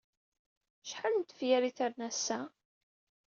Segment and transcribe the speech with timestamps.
[0.83, 2.39] Acḥal n tefyar ay terna ass-a?